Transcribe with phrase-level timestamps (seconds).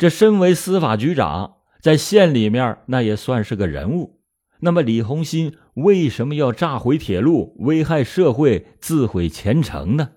[0.00, 4.22] 这身为司法局长，在县里面那也算是个人物。
[4.60, 10.12] 那么李洪新为什么要炸毁铁路、危害社会、自毁前程呢？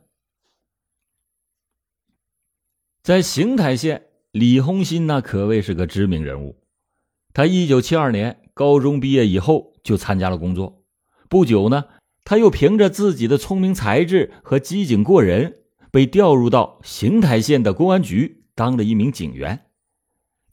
[3.04, 6.64] 在邢台县，李洪新那可谓是个知名人物。
[7.34, 10.86] 他一九七二年高中毕业以后就参加了工作，
[11.28, 11.84] 不久呢，
[12.24, 15.58] 他又凭着自己的聪明才智和机警过人，
[15.92, 19.66] 被调入到邢台县的公安局当了一名警员。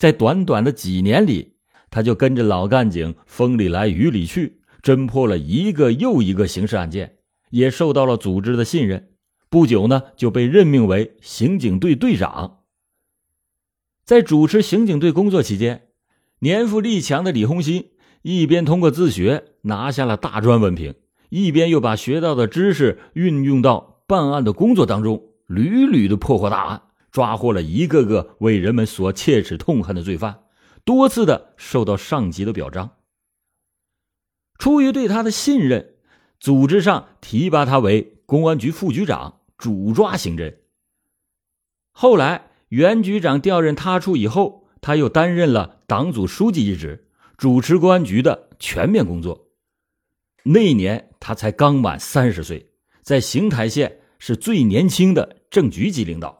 [0.00, 1.56] 在短短的几年里，
[1.90, 7.18] 他就跟着老干警风里来雨里去，侦破了一个又一个刑事案件，
[7.50, 9.10] 也受到了组织的信任。
[9.50, 12.60] 不久呢，就被任命为刑警队队长。
[14.02, 15.88] 在主持刑警队工作期间，
[16.38, 17.90] 年富力强的李洪新
[18.22, 20.94] 一边通过自学拿下了大专文凭，
[21.28, 26.82] 一边又把学到的知识运用到办案的工作当中，屡屡的破获大案。
[27.10, 30.44] 抓获了一个个为人们所切齿痛恨的罪犯，
[30.84, 32.96] 多次的受到上级的表彰。
[34.58, 35.94] 出于对他的信任，
[36.38, 40.56] 组织上提拔他为公安局副局长，主抓刑侦。
[41.92, 49.48] 后来袁局长调任他处以后，他又担任了党组书记一职，主持公安局的全面工作。
[50.44, 56.39] 那年他才刚满三十岁，在邢台县是最年轻的正局级领导。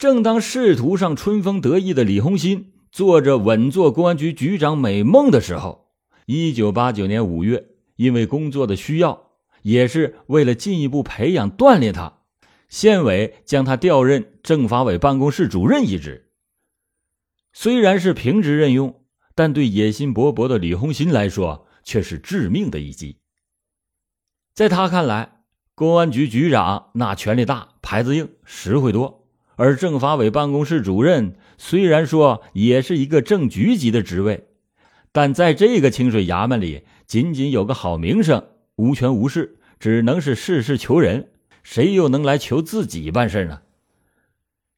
[0.00, 5.90] 正当仕途上春风得意的李洪新做着稳坐公安局局长美梦的时候，
[6.24, 12.20] 一九八九年五月，因为工作的需要，也是为了进一步培养锻炼他，
[12.70, 16.30] 县委将他调任政法委办公室主任一职。
[17.52, 19.02] 虽然是平职任用，
[19.34, 23.18] 但对野心勃勃的李洪新来说却是致命的一击。
[24.54, 25.42] 在他看来，
[25.74, 29.19] 公安局局长那权力大、牌子硬、实惠多。
[29.60, 34.46] 而政法委办公室主任虽然说也是一个正局级的职位，
[35.12, 38.42] 但在这个清水衙门里，仅仅有个好名声，
[38.76, 41.28] 无权无势，只能是事事求人。
[41.62, 43.60] 谁又能来求自己办事呢？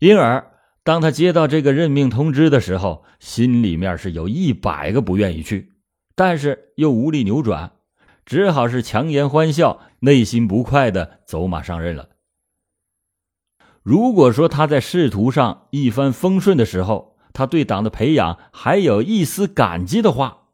[0.00, 0.50] 因而，
[0.82, 5.70] 当他接到这个任命通知的时候，心里面是有一百个不愿意去，
[6.16, 7.70] 但是又无力扭转，
[8.26, 12.08] 只好是强颜欢笑，内心不快的走马上任了。
[13.82, 20.44] 如果说他在仕途上一帆风顺的时候，他对党的培养还有一丝感激的话，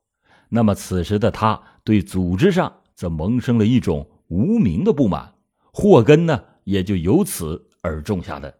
[0.50, 5.34] 那么此时的他对组织上则萌生了一种无名的不满，
[5.72, 8.54] 祸根呢也就由此而种下的。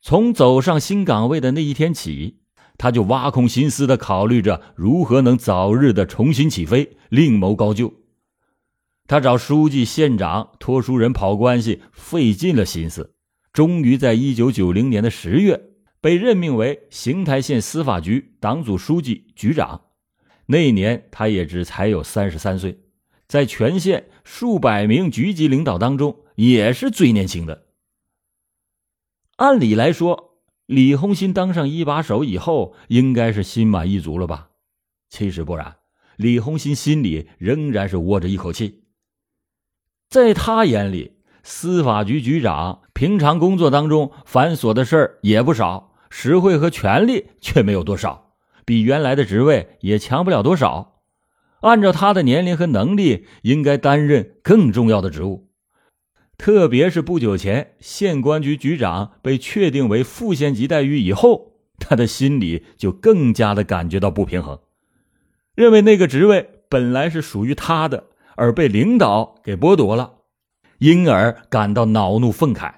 [0.00, 2.38] 从走上新岗位的那一天起，
[2.78, 7.92] 他就挖空心思的考虑着如何能早日的重新起飞，另谋高就。
[9.08, 13.14] 他找书记、县长、托书人跑关系，费尽了心思，
[13.52, 19.82] 终于在一九九零年的十月被任命为邢台县司法局党组书记、局长。
[20.46, 22.80] 那年他也只才有三十三岁，
[23.28, 27.66] 在全县数百名局级领导当中，也是最年轻的。
[29.36, 34.50] 按理来说，李洪新当上一把手以后，应该是心满意足了吧？
[35.10, 35.76] 其实不然，
[36.16, 38.85] 李洪新心里仍然是窝着一口气。
[40.08, 41.12] 在他眼里，
[41.42, 48.34] 司法局局长平常工作当中繁琐的事儿也不少，实惠和权力却没有多少，
[48.64, 51.00] 比原来的职位也强不了多少。
[51.60, 55.48] 按照他的年龄和能力，应该担任更重要的职务。
[56.38, 64.60] 特别是不久前县公安局局长被确定为副县级待遇以后，他的心里就更加的感觉到不平衡，
[65.54, 68.04] 认为那个职位本来是属于他的。
[68.36, 70.20] 而被领导给剥夺了，
[70.78, 72.72] 因而感到恼怒愤慨。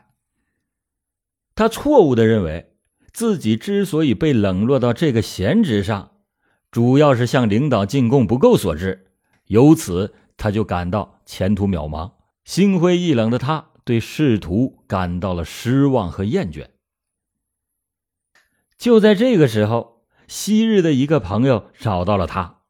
[1.55, 2.73] 他错误的认为，
[3.13, 6.13] 自己之所以被冷落到这个闲职上，
[6.71, 9.09] 主要是向领导进贡不够所致。
[9.47, 12.13] 由此，他就感到前途渺茫，
[12.45, 16.69] 心灰意冷的他对仕途感到了失望和厌倦。
[18.77, 22.61] 就在这个时候，昔日的一个朋友找到了他。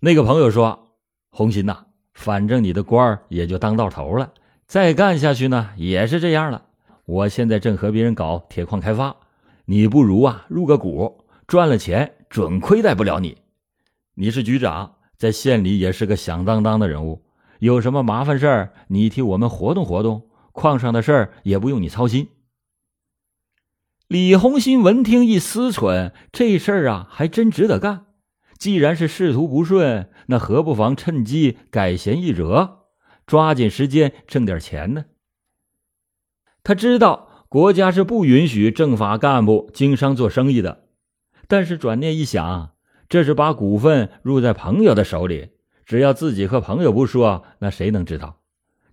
[0.00, 0.96] 那个朋友说
[1.30, 1.86] ：“红心呐。”
[2.20, 4.34] 反正你的官儿也就当到头了，
[4.66, 6.66] 再干下去呢也是这样了。
[7.06, 9.16] 我现在正和别人搞铁矿开发，
[9.64, 13.38] 你不如啊入个股，赚了钱准亏待不了你。
[14.16, 17.22] 你是局长，在县里也是个响当当的人物，
[17.58, 22.28] 有什么麻烦事儿，你替我们活动活动，矿上的事儿也不用你操心。
[24.08, 28.04] 李红新闻听一思忖，这事儿啊还真值得干。
[28.58, 32.86] 既然是仕途不顺，那何不妨趁机改弦易辙，
[33.26, 35.06] 抓紧时间挣点钱呢？
[36.62, 40.86] 他知道国家是不允许政法干部经商做生意的。
[41.48, 42.76] 但是转念一想，
[43.08, 45.48] 这是把股份入在朋友的手里，
[45.84, 48.40] 只要自己和朋友不说，那谁能知道？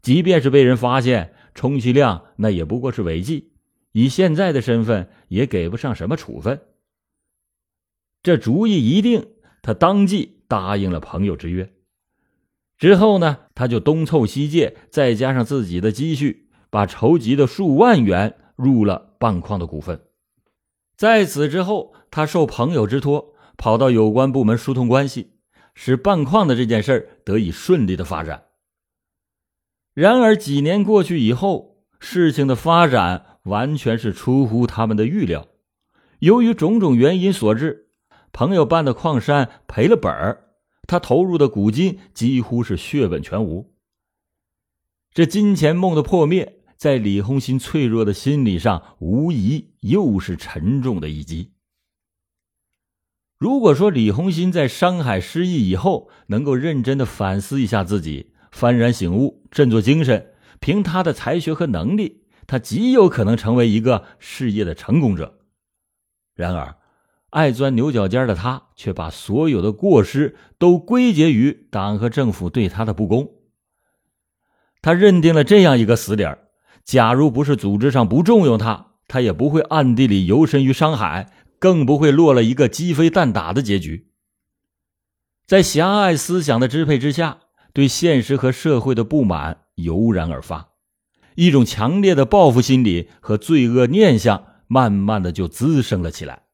[0.02, 3.52] 即便是被人发现，充其量那也不过是违纪，
[3.92, 6.60] 以现在的身份也给不上什么处分。
[8.24, 9.28] 这主意一定，
[9.62, 11.74] 他当即答应了朋友之约。
[12.78, 20.02] 之后呢，他就东凑西借，再加上自己的积蓄，把筹集的数万元入了半矿的股份。
[20.96, 25.34] 在此之后，他受朋友之托，跑到有关部门疏通关系，
[25.74, 28.44] 使办矿的这件事得以顺利的发展。
[29.94, 35.48] 然而几年过去以后，事情的发展完全是出乎他们的预料。
[36.20, 37.87] 由于种种原因所致，
[38.38, 40.44] 朋友办的矿山赔了本儿，
[40.84, 43.74] 他投入的股金几乎是血本全无。
[45.12, 46.60] 这金钱梦的破灭。
[46.78, 51.54] 在李红心脆弱的心理上，无疑又是沉重的一击。
[53.40, 65.40] 如果说李红心在商海失意以后，能够认真的反思一下自己，幡然醒悟，振作精神，凭他的才学和能力，他极有可能成为一个事业的成功者。
[66.36, 66.78] 然而，
[67.30, 73.32] 爱钻牛角尖的他，却把所有的过失都归结于党和政府对他的不公。
[74.82, 76.38] 他认定了这样一个死点
[76.86, 84.12] 假如不是组织上不重用他，他也不会暗地里游身于商海，更不会落了一个鸡飞蛋打的结局。
[85.46, 87.40] 在狭隘思想的支配之下，
[87.74, 90.70] 对现实和社会的不满油然而发，
[91.36, 96.47] 一种强烈的报复心理和罪恶念想慢慢的就滋生了起来。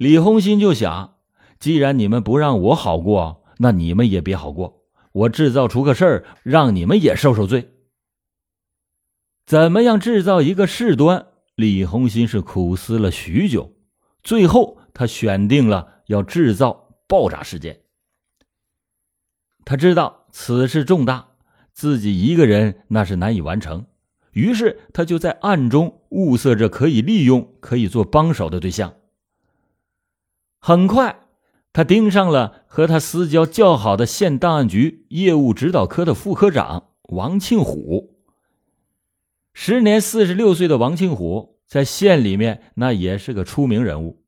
[0.00, 1.18] 李红心就想，
[1.58, 7.68] 既然你们不让我好过，那你们也别好过，我制造出个事儿，让你们也受受罪。
[9.44, 11.26] 怎么样制造一个事端？
[11.54, 13.74] 李红心是苦思了许久，
[14.22, 17.80] 最后他选定了要制造爆炸事件。
[19.66, 21.28] 他知道此事重大，
[21.74, 23.84] 自己一个人那是难以完成，
[24.32, 28.94] 于是他就在暗中物色着可以利用、可以做帮手的对象。
[30.62, 31.20] 很快，
[31.72, 38.18] 他盯上了和他私交较好的县档案局业务指导科的副科长王庆虎。
[39.54, 44.22] 时年四十六岁的王庆虎，在县里面那也是个出名人物。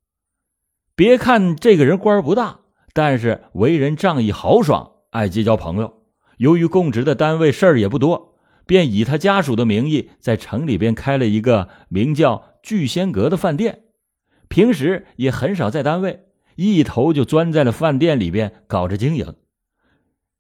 [0.95, 2.61] 别看这个人官不大，
[2.95, 6.03] 但是为人仗义豪爽，爱结交朋友。
[6.39, 8.37] 由于供职的单位事儿也不多，
[8.67, 13.82] 便以他家属的名义，在城里边开了一个名叫“聚仙阁”的饭店。
[14.53, 16.27] 平时也很少在单位，
[16.57, 19.35] 一头就钻在了饭店里边搞着经营。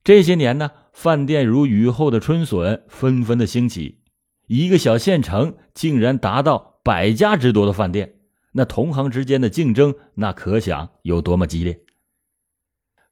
[0.04, 4.02] 这些年呢，饭店如雨后的春笋，纷纷的兴起。
[4.48, 8.16] 一个小县城竟然达到百家之多的饭店，
[8.52, 11.80] 那同行之间的竞争，那可想有多么激烈。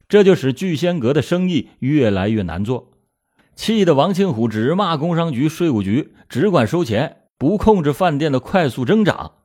[0.07, 2.91] 这就使聚仙阁的生意越来越难做，
[3.55, 9.37] 气得王庆虎只骂工商局、税务局，只管收钱，不控制饭店的快速增长。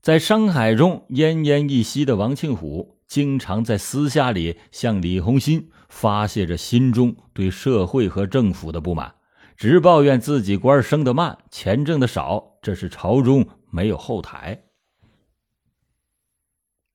[0.00, 9.14] 在商海中奄奄一息的王庆虎，经常在私下里向李红心发泄着心中对社会和政府的不满。
[9.58, 14.62] 直抱怨自己官升得慢，钱挣的少，这是朝中没有后台。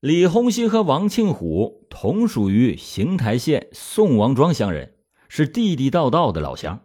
[0.00, 4.94] 李洪新和王庆虎同属于邢台县宋王庄乡人，
[5.28, 6.80] 是地地道道的老乡。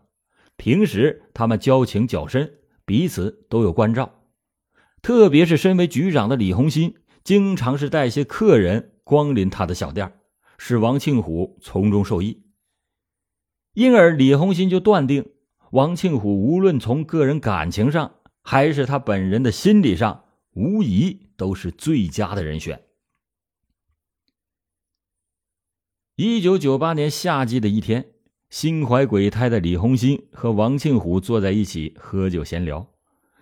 [0.55, 4.20] 平时他们交情较深，彼此都有关照。
[5.01, 10.13] 特别是身为局长的李洪新，经常是带些客人光临他的小店，
[10.57, 12.43] 使王庆虎从中受益。
[13.73, 15.25] 因而李洪新就断定。
[15.71, 22.83] 王庆虎无论从个人感情上，还是他本人的心理上，无疑都是最佳的人选。
[26.17, 28.11] 一九九八年夏季的一天，
[28.49, 32.85] 心怀鬼胎的李红新和王庆虎坐在一起喝酒闲聊。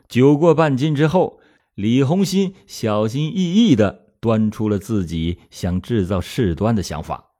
[0.07, 1.41] 酒过半斤之后，
[1.79, 7.31] 李红心小心翼翼的端出了自己想制造事端的想法。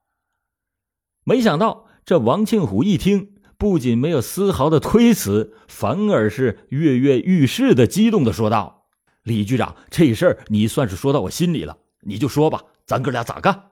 [1.26, 3.34] 没想到，这王庆虎一听。
[3.58, 8.86] 不仅没有丝毫的推辞，反而是跃跃欲试的激动的说道
[9.24, 13.72] ：“李局长，这事儿你算是说到我心里了，你就说吧，咱哥俩咋干？”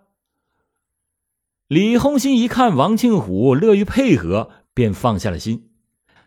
[1.70, 5.70] 李红心一看王庆虎乐于配合，便放下了心。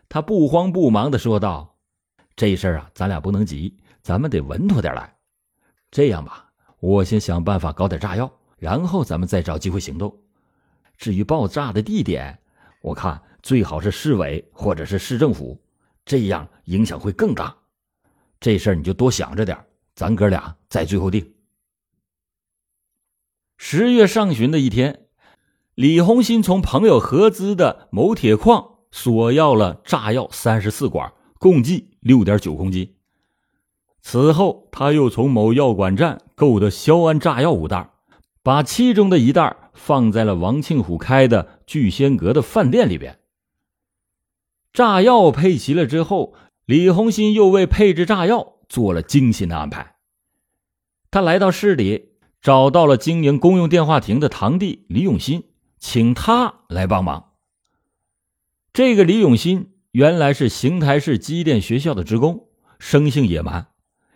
[0.09, 1.77] 他不慌不忙的说道
[2.35, 5.15] ：“这事儿啊，咱俩不能急，咱们得稳妥点来。
[5.89, 10.17] 这样吧，我先想办法搞点炸药，然后咱们再找机会行动。
[10.97, 12.39] 至于爆炸的地点，
[12.81, 15.59] 我看……”最好是市委或者是市政府，
[16.05, 17.57] 这样影响会更大。
[18.39, 19.57] 这事儿你就多想着点
[19.95, 21.33] 咱哥俩再最后定。
[23.57, 25.07] 十月上旬的一天，
[25.73, 32.95] 李红新从朋友合资的某铁矿索要了炸药三十四管，共计六点九公斤。
[34.01, 37.91] 此后，他又从某药管站购得硝铵炸药五袋，
[38.43, 43.19] 把其中的一袋放在了王庆虎开的聚仙阁的饭店里边。
[44.73, 46.33] 炸药配齐了之后，
[46.65, 49.95] 李红新又为配置炸药做了精心的安排。
[51.11, 55.43] 他来到市里，找到了经营公用电话亭的堂弟李永新，
[55.77, 57.33] 请他来帮忙。
[58.73, 62.47] 这个李永新原来是邢台市机电学校的职工，
[62.79, 63.67] 生性野蛮。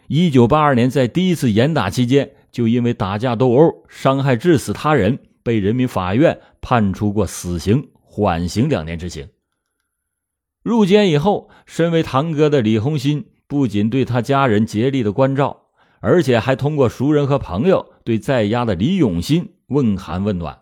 [0.07, 9.27] 一九八二年，在第一次严打期间，就因为打架斗殴、伤害致死他人，被人民法院判处过死刑，缓刑两年执行。
[10.61, 15.67] 入监以后，身为堂哥的李红新不仅对他家人竭力的关照，
[15.99, 20.59] 而且还通过熟人和朋友对在押的李永新问寒问暖。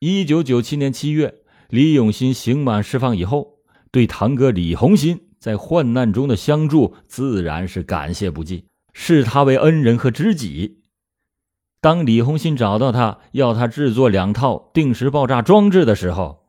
[0.00, 1.36] 一九九七年七月，
[1.70, 3.58] 李永新刑满释放以后，
[3.90, 5.31] 对堂哥李红新。
[5.42, 10.84] 在患难中的相助，自然是感谢不尽，视他为恩人和知己。
[11.80, 16.44] 当李洪新找到他，要他制作两套定时爆炸装置的时候，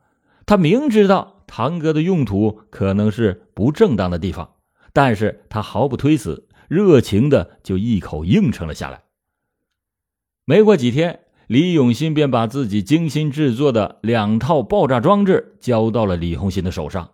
[0.45, 4.57] 他明知道堂哥的用途可能是不正当的地方，
[4.93, 9.01] 但是他毫不推辞，热情的就一口应承了下来。
[10.45, 17.09] 没过几天，李永新便把自己精心制作的两套爆炸装置交到了李红新的手上。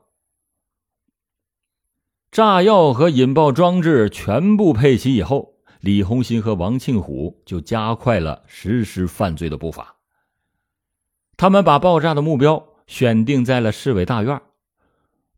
[2.32, 9.96] 炸药和引爆装置全部配齐以后，李红新和王庆虎就加快了实施犯罪的步伐。
[11.38, 14.40] 他们把爆炸的目标选定在了市委大院，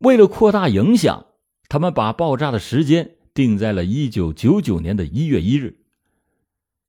[0.00, 1.24] 为了扩大影响，
[1.66, 5.78] 他们把爆炸的时间定在了一九九九年的一月一日。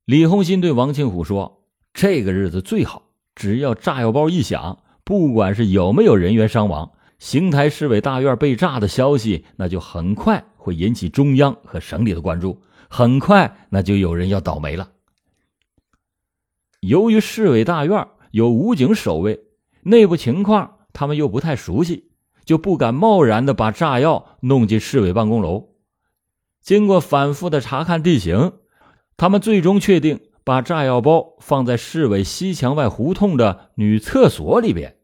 [0.04, 6.92] 李红新对王庆虎说：“这个日子最好，只要炸药包一响，不管是有没有人员伤亡。”
[7.24, 14.90] 邢台市委大院被炸的消息，那就很快会引起中央和省里的关注，很快那就有人要倒霉了。
[16.80, 19.40] 由于市委大院有武警守卫，
[19.84, 22.10] 内部情况他们又不太熟悉，
[22.44, 25.70] 就不敢贸然的把炸药弄进市委办公楼。
[26.60, 28.52] 经过反复的查看地形，
[29.16, 34.98] 他们最终确定把炸药包放在市委西墙外胡同的女厕所里边。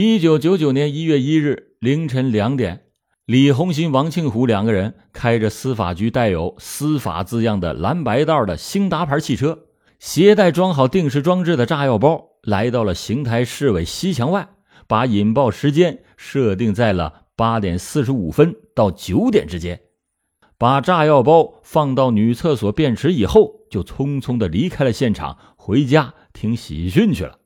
[0.00, 2.84] 一九九九年一月一日凌晨两点，
[3.26, 9.58] 李红新、王庆虎两个人开着司法局带有“司法”字样的蓝白道的兴达牌汽车，
[9.98, 14.48] 携带装好定时装置的炸药包，来到了邢台市委西墙外，
[14.86, 19.80] 把引爆时间设定在了八点四十五分到九点之间，
[20.56, 27.40] 把炸药包放到女厕所便池以后，就匆匆的离开了现场，回家听喜讯去了。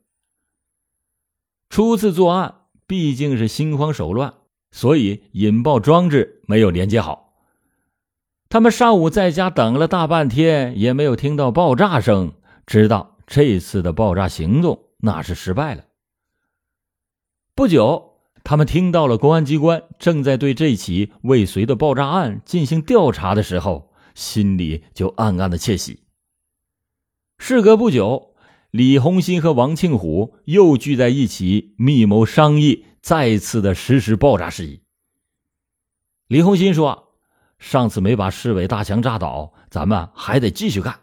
[1.73, 2.53] 初次作案，
[2.85, 4.35] 毕竟是心慌手乱，
[4.69, 7.33] 所以引爆装置没有连接好。
[8.47, 12.33] 他们上午在家等了大半天，也没有听到爆炸声，
[12.67, 15.85] 知道这次的爆炸行动那是失败了。
[17.55, 26.01] 不久，他们听到了公安机关正在对这起未遂的爆炸案进行调查的时候，心里就暗暗的窃喜。
[27.39, 28.32] 事隔不久。
[28.73, 34.81] 李红新和王庆虎又聚在一起，密谋商议再次的实施爆炸事宜。
[36.27, 37.13] 李红新说
[37.59, 41.01] ：“上次没把市委大墙炸倒，咱们还得继续干。”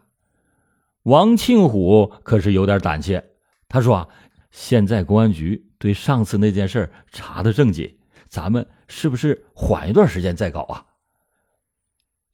[1.05, 3.25] 王庆虎可是有点胆怯，
[3.69, 4.09] 他说
[4.51, 7.99] ：“现在公安局对上次那件事查的正紧，
[8.29, 10.87] 咱们是不是缓一段时间再搞啊？”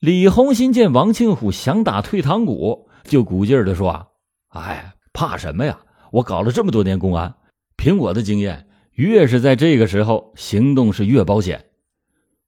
[0.01, 4.13] 李红新见王庆虎想打退堂鼓，就鼓劲儿的说
[4.49, 5.79] ：“哎。”怕什么呀？
[6.13, 7.37] 我搞了这么多年公安，
[7.75, 11.65] 凭我的经验，越是在这个时候行动是越保险。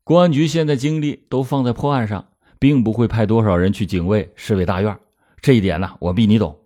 [0.04, 4.98] 公安局现在精力都放在破案上，并不会派多少人去警卫市委大院。
[5.40, 6.58] 这一点呢，我比你懂。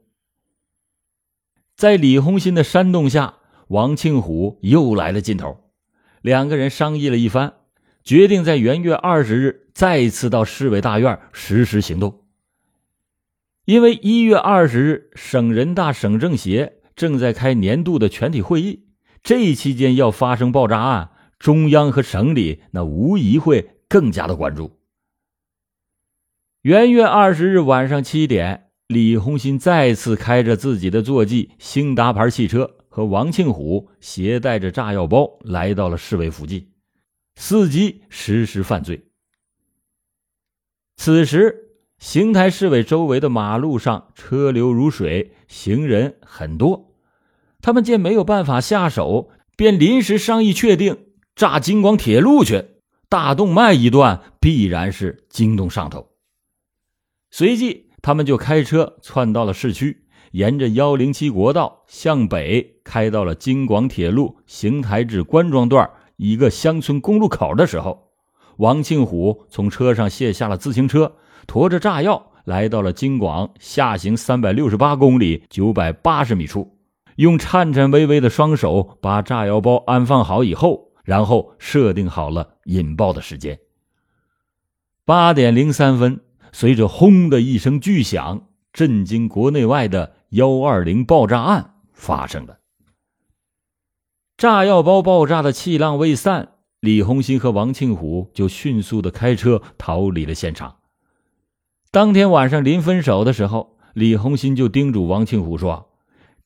[1.77, 3.37] 在李红新的煽动下，
[3.69, 5.71] 王庆虎又来了劲头。
[6.21, 7.55] 两个人商议了一番，
[8.03, 12.22] 决定在元月二十日再次到市委大院实施行动。
[13.73, 18.85] 因为一月二十日，省人大、省政协正在开年度的全体会议，
[19.23, 24.79] 这一期间要发生爆炸案，中央和省里那无疑会更加的关注。
[26.61, 36.69] 元月二十日晚上七点，李红新再次开着自己的座机兴达牌汽车，和王庆虎携带着炸药包来到了市委附近，
[37.41, 39.03] 伺机实施犯罪。
[40.99, 41.71] 此时，
[42.03, 46.91] 邢台市委周围的马路上车流如水，行人很多。
[47.61, 50.99] 他们见没有办法下手，便临时商议，确定
[51.37, 52.65] 炸京广铁路去。
[53.09, 56.09] 大动脉一断，必然是惊动上头。
[57.31, 68.11] 随即，他们就开车窜到了市区，沿着幺零七国道向北开到了京广铁路邢台至关庄段一个乡村公路口的时候，
[68.57, 71.15] 王庆虎从车上卸下了自行车，
[71.47, 76.79] 驮着炸药来到了京广下行三百六十八公里九百八十米处，
[77.17, 83.59] 用颤颤巍巍的双手把炸药包安放好以后，然后设定好了引爆的时间。
[85.05, 86.21] 八点零三分。
[86.55, 92.59] 随着“轰”的一声巨响，震惊国内外的幺二零爆炸案发生了。
[94.37, 100.77] 炸药包爆炸的气浪未散，李红新和王庆虎就迅速的开车逃离了现场。
[101.93, 105.91] 当天晚上临分手的时候，李红心就叮嘱王庆虎说：“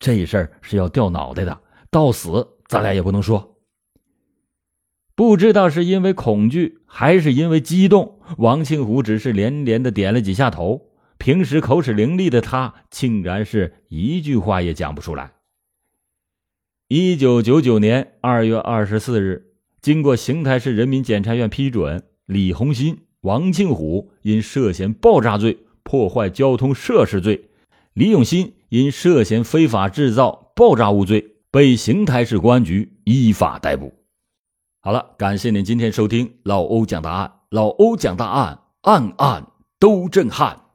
[0.01, 3.57] 这事儿是要掉脑袋的，到死咱俩也不能说。”
[5.15, 10.89] 不知道是因为恐惧还是因为激动，王庆虎只是连连的点了几下头。
[11.17, 15.35] 平时口齿伶俐的他，竟然是一句话也讲不出来。
[16.89, 27.49] 一九九九年二月二十四日，经过邢台市人民检察院批准，李红新、王庆虎因涉嫌爆炸罪、破坏交通设施罪，
[27.93, 33.93] 李永新因涉嫌非法制造爆炸物罪，被邢台市公安局依法逮捕。
[34.81, 37.33] 好了，感谢您今天收听老欧讲大案。
[37.51, 39.49] 老欧讲大案，案案
[39.81, 40.66] 都震撼。